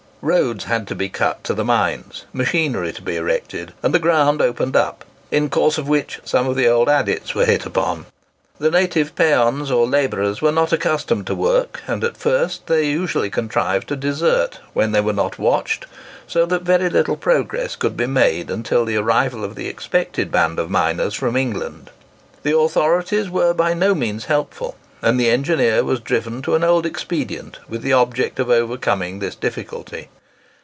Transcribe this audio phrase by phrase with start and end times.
[0.23, 4.39] Roads had to be cut to the mines, machinery to be erected, and the ground
[4.39, 8.05] opened up, in course of which some of the old adits were hit upon.
[8.59, 13.31] The native peons or labourers were not accustomed to work, and at first they usually
[13.31, 15.87] contrived to desert when they were not watched,
[16.27, 20.59] so that very little progress could be made until the arrival of the expected band
[20.59, 21.89] of miners from England.
[22.43, 26.85] The authorities were by no means helpful, and the engineer was driven to an old
[26.85, 30.07] expedient with the object of overcoming this difficulty.